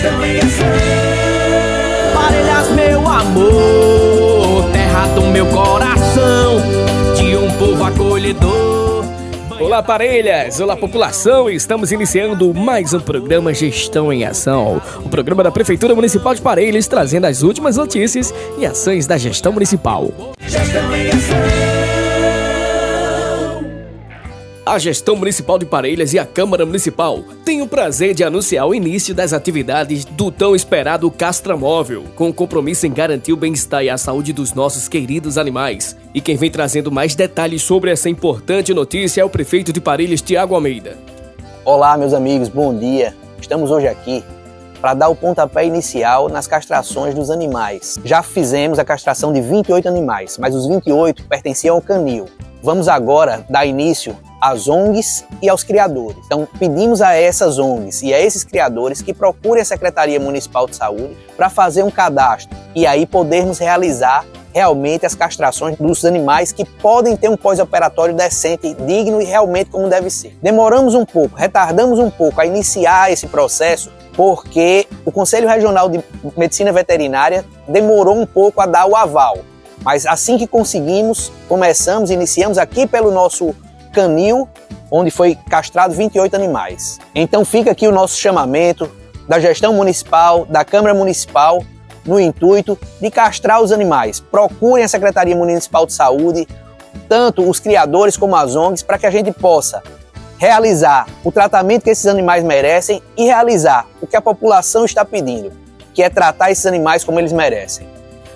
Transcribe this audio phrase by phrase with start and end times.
[0.00, 0.66] gestão em ação.
[2.14, 6.56] Parelhas, meu amor, terra do meu coração,
[7.16, 9.04] de um povo acolhedor.
[9.60, 10.58] Olá, parelhas!
[10.58, 11.50] Olá, população!
[11.50, 14.80] Estamos iniciando mais um programa Gestão em Ação.
[15.04, 19.52] O programa da Prefeitura Municipal de Parelhas trazendo as últimas notícias e ações da gestão
[19.52, 20.10] municipal.
[20.46, 21.69] Gestão em Ação.
[24.70, 28.72] A Gestão Municipal de Parelhas e a Câmara Municipal têm o prazer de anunciar o
[28.72, 33.90] início das atividades do tão esperado Castramóvel, com o compromisso em garantir o bem-estar e
[33.90, 35.96] a saúde dos nossos queridos animais.
[36.14, 40.22] E quem vem trazendo mais detalhes sobre essa importante notícia é o prefeito de Parelhas,
[40.22, 40.96] Tiago Almeida.
[41.64, 43.12] Olá, meus amigos, bom dia.
[43.40, 44.22] Estamos hoje aqui
[44.80, 47.98] para dar o pontapé inicial nas castrações dos animais.
[48.04, 52.26] Já fizemos a castração de 28 animais, mas os 28 pertenciam ao canil.
[52.62, 56.18] Vamos agora dar início às ONGs e aos criadores.
[56.24, 60.76] Então, pedimos a essas ONGs e a esses criadores que procurem a Secretaria Municipal de
[60.76, 66.64] Saúde para fazer um cadastro e aí podermos realizar realmente as castrações dos animais que
[66.64, 70.36] podem ter um pós-operatório decente, digno e realmente como deve ser.
[70.42, 76.02] Demoramos um pouco, retardamos um pouco a iniciar esse processo porque o Conselho Regional de
[76.36, 79.38] Medicina Veterinária demorou um pouco a dar o aval.
[79.82, 83.54] Mas assim que conseguimos, começamos, iniciamos aqui pelo nosso
[83.90, 84.48] canil,
[84.90, 86.98] onde foi castrado 28 animais.
[87.14, 88.90] Então fica aqui o nosso chamamento
[89.28, 91.62] da gestão municipal, da Câmara Municipal,
[92.04, 94.20] no intuito de castrar os animais.
[94.20, 96.48] Procurem a Secretaria Municipal de Saúde,
[97.08, 99.82] tanto os criadores como as ONGs, para que a gente possa
[100.38, 105.52] realizar o tratamento que esses animais merecem e realizar o que a população está pedindo,
[105.92, 107.86] que é tratar esses animais como eles merecem.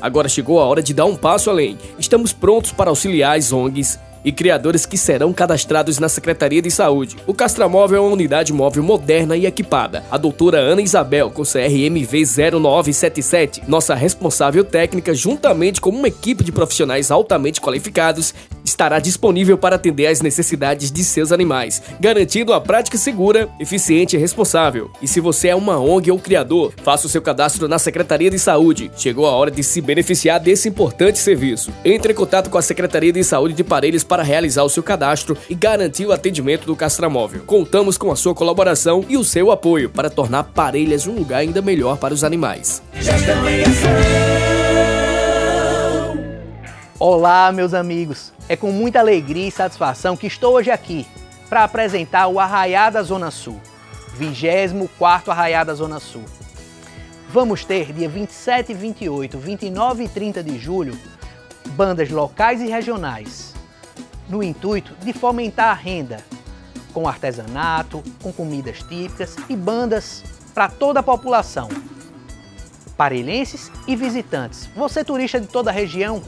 [0.00, 1.76] Agora chegou a hora de dar um passo além.
[1.98, 7.16] Estamos prontos para auxiliar as ONGs e criadores que serão cadastrados na Secretaria de Saúde.
[7.26, 10.04] O Castramóvel é uma unidade móvel moderna e equipada.
[10.10, 12.24] A doutora Ana Isabel, com CRMV
[12.60, 18.34] 0977, nossa responsável técnica, juntamente com uma equipe de profissionais altamente qualificados,
[18.68, 24.18] estará disponível para atender às necessidades de seus animais, garantindo a prática segura, eficiente e
[24.18, 24.90] responsável.
[25.02, 28.38] E se você é uma ONG ou criador, faça o seu cadastro na Secretaria de
[28.38, 28.90] Saúde.
[28.96, 31.72] Chegou a hora de se beneficiar desse importante serviço.
[31.84, 35.36] Entre em contato com a Secretaria de Saúde de Parelhas para realizar o seu cadastro
[35.48, 37.42] e garantir o atendimento do castramóvel.
[37.46, 41.62] Contamos com a sua colaboração e o seu apoio para tornar Parelhas um lugar ainda
[41.62, 42.82] melhor para os animais.
[46.98, 48.32] Olá, meus amigos.
[48.48, 51.06] É com muita alegria e satisfação que estou hoje aqui
[51.50, 53.60] para apresentar o Arraiá da Zona Sul,
[54.18, 56.24] 24º Arraiá da Zona Sul.
[57.28, 60.98] Vamos ter dia 27, 28, 29 e 30 de julho
[61.72, 63.52] bandas locais e regionais,
[64.30, 66.24] no intuito de fomentar a renda,
[66.94, 71.68] com artesanato, com comidas típicas e bandas para toda a população.
[72.96, 76.22] Parelhenses e visitantes, você turista de toda a região,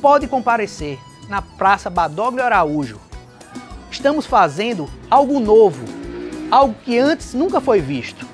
[0.00, 3.00] pode comparecer na Praça Badoglio Araújo.
[3.90, 5.84] Estamos fazendo algo novo,
[6.50, 8.26] algo que antes nunca foi visto.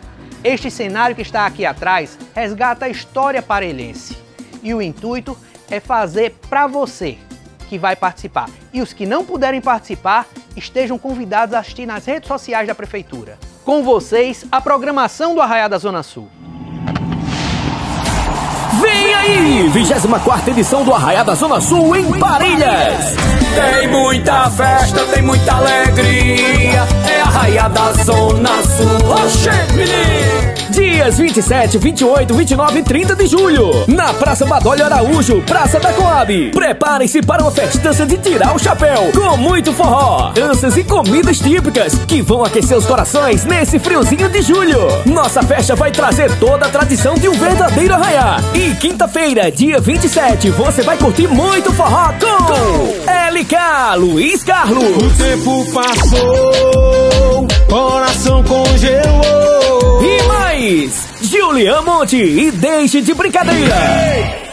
[0.42, 4.16] Este cenário que está aqui atrás resgata a história parelhense
[4.62, 5.36] e o intuito
[5.70, 7.18] é fazer para você
[7.68, 8.48] que vai participar.
[8.72, 13.38] E os que não puderem participar, estejam convidados a assistir nas redes sociais da Prefeitura.
[13.64, 16.28] Com vocês, a programação do Arraiá da Zona Sul.
[18.80, 19.68] Vem aí!
[19.68, 23.14] 24 edição do Arraiá da Zona Sul em Parelhas!
[23.54, 26.86] Tem muita festa, tem muita alegria.
[31.10, 36.52] Dias 27, 28, 29 e 30 de julho, na Praça Badolho Araújo, Praça da Coab.
[36.52, 41.94] Preparem-se para uma festança de tirar o chapéu, com muito forró, danças e comidas típicas
[42.06, 44.78] que vão aquecer os corações nesse friozinho de julho.
[45.04, 48.36] Nossa festa vai trazer toda a tradição de um verdadeiro arraiá.
[48.54, 54.96] E quinta-feira, dia 27, você vai curtir muito forró com LK Luiz Carlos.
[54.96, 59.59] O tempo passou, coração congelou.
[60.60, 63.74] Mais, Julian Monte e deixe de brincadeira.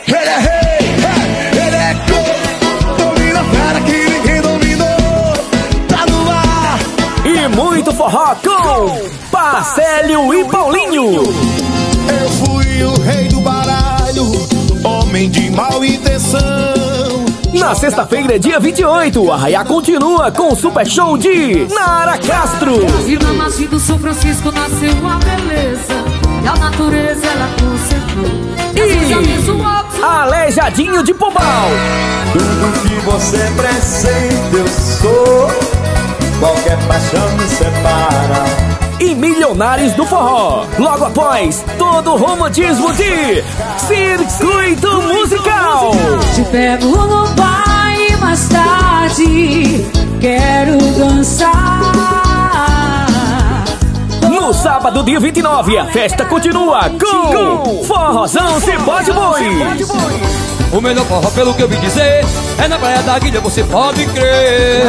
[0.07, 0.87] Ele é rei,
[1.51, 4.87] ele é cor, domina a fera que ninguém dominou.
[5.89, 6.79] Tá no ar.
[7.25, 11.23] E muito forró com Parcélio e Paulinho.
[12.21, 14.31] Eu fui o rei do baralho,
[14.85, 16.77] homem de mal intenção.
[17.53, 22.77] Na sexta-feira, dia 28, o Arraiá continua com o super show de Nara Castro.
[23.05, 25.76] E na margem do São Francisco nasceu uma beleza.
[30.67, 31.69] Aleijadinho de Pombal.
[32.33, 35.47] Tudo que você presente eu sou.
[36.39, 38.45] Qualquer paixão me separa.
[38.99, 40.65] E Milionários do Forró.
[40.77, 43.43] Logo após, todo o romantismo de
[43.77, 45.91] Circuito Musical.
[46.35, 49.85] Te pego no baile mais tarde.
[50.19, 51.53] Quero dançar.
[54.29, 60.46] No sábado, dia 29, a festa continua com Forrozão Cebote Boi.
[60.71, 62.25] O melhor forró, pelo que eu vi dizer,
[62.57, 64.83] é na Praia da Guilha, você pode crer.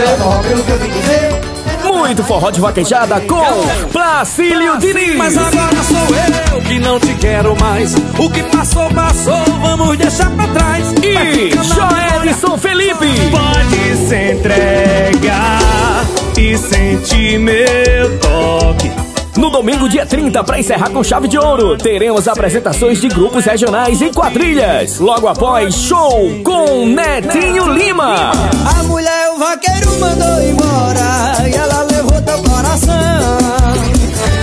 [1.85, 5.17] Muito forró de vaquejada com Placílio Diniz.
[5.17, 7.95] Mas agora sou eu que não te quero mais.
[8.19, 10.93] O que passou, passou, vamos deixar pra trás.
[11.03, 13.31] E Joelson Felipe.
[13.31, 16.05] Pode se entregar
[16.37, 19.08] e sentir meu toque.
[19.39, 24.03] No domingo, dia 30, para encerrar com chave de ouro, teremos apresentações de grupos regionais
[24.03, 24.99] e quadrilhas.
[24.99, 28.33] Logo após, show com Netinho Lima.
[28.33, 33.39] A mulher o vaqueiro mandou embora e ela levou teu coração.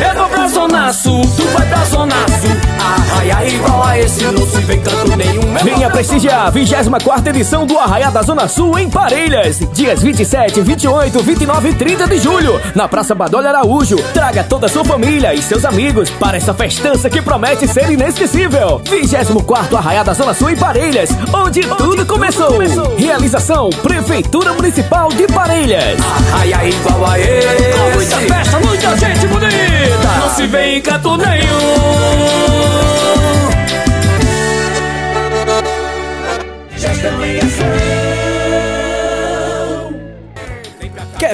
[0.10, 2.56] Eu vou pra Zona Sul, tu vai pra Zona Sul.
[2.80, 3.15] Arraia
[3.48, 5.42] igual a esse, não se vê canto nenhum.
[5.64, 9.60] Venha prestigiar a 24 edição do Arraiá da Zona Sul em Parelhas.
[9.74, 13.98] Dias 27, 28, 29 e 30 de julho, na Praça Badolho Araújo.
[14.14, 18.82] Traga toda a sua família e seus amigos para essa festança que promete ser inesquecível.
[18.84, 22.58] 24 Arraiá da Zona Sul em Parelhas, onde tudo começou.
[22.98, 26.00] Realização Prefeitura Municipal de Parelhas.
[26.34, 27.78] Arraia igual a esse.
[27.78, 30.20] Com muita festa, muita gente bonita.
[30.20, 32.05] Não se vê em canto nenhum.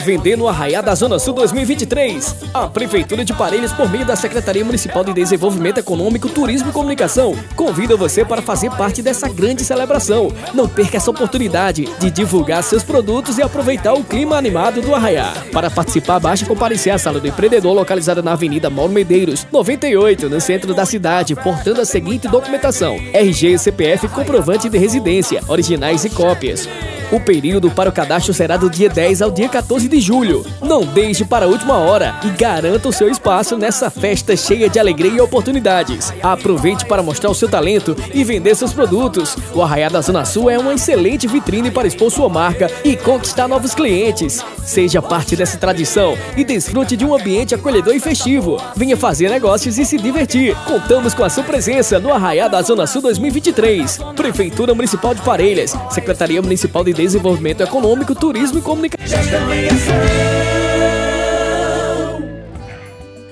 [0.01, 2.35] Vender no Arraiá da Zona Sul 2023?
[2.53, 7.35] A Prefeitura de Parelhas, por meio da Secretaria Municipal de Desenvolvimento Econômico, Turismo e Comunicação,
[7.55, 10.31] convida você para fazer parte dessa grande celebração.
[10.53, 15.33] Não perca essa oportunidade de divulgar seus produtos e aproveitar o clima animado do Arraiá.
[15.51, 20.41] Para participar, basta comparecer à Sala do Empreendedor, localizada na Avenida Mauro Medeiros, 98, no
[20.41, 26.67] centro da cidade, portando a seguinte documentação: RG, CPF, comprovante de residência, originais e cópias.
[27.11, 30.45] O período para o cadastro será do dia 10 ao dia 14 de julho.
[30.61, 34.79] Não deixe para a última hora e garanta o seu espaço nessa festa cheia de
[34.79, 36.13] alegria e oportunidades.
[36.23, 39.35] Aproveite para mostrar o seu talento e vender seus produtos.
[39.53, 43.45] O Arraiá da Zona Sul é uma excelente vitrine para expor sua marca e conquistar
[43.45, 44.41] novos clientes.
[44.63, 48.55] Seja parte dessa tradição e desfrute de um ambiente acolhedor e festivo.
[48.73, 50.55] Venha fazer negócios e se divertir.
[50.65, 53.99] Contamos com a sua presença no Arraiá da Zona Sul 2023.
[54.15, 59.17] Prefeitura Municipal de Parelhas, Secretaria Municipal de Desenvolvimento Econômico, Turismo e Comunicação.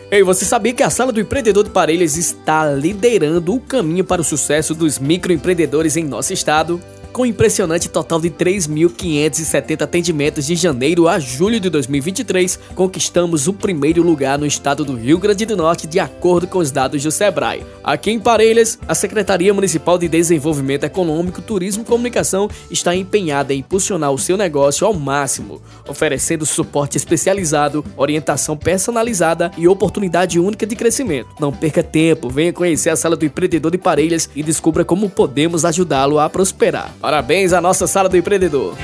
[0.09, 4.21] Ei, você sabia que a Sala do Empreendedor de Parelhas está liderando o caminho para
[4.21, 6.81] o sucesso dos microempreendedores em nosso estado?
[7.11, 13.53] Com um impressionante total de 3.570 atendimentos de janeiro a julho de 2023, conquistamos o
[13.53, 17.11] primeiro lugar no estado do Rio Grande do Norte, de acordo com os dados do
[17.11, 17.65] Sebrae.
[17.83, 23.59] Aqui em Parelhas, a Secretaria Municipal de Desenvolvimento Econômico, Turismo e Comunicação está empenhada em
[23.59, 30.75] impulsionar o seu negócio ao máximo, oferecendo suporte especializado, orientação personalizada e oportunidade única de
[30.75, 31.29] crescimento.
[31.39, 35.65] Não perca tempo, venha conhecer a Sala do Empreendedor de Parelhas e descubra como podemos
[35.65, 36.93] ajudá-lo a prosperar.
[37.01, 38.75] Parabéns à nossa Sala do Empreendedor.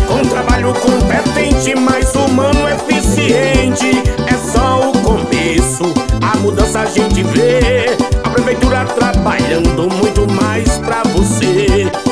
[0.11, 4.03] com trabalho competente, mais humano, eficiente.
[4.27, 5.83] É só o começo,
[6.21, 7.95] a mudança a gente vê.
[8.23, 12.10] A prefeitura trabalhando muito mais pra você.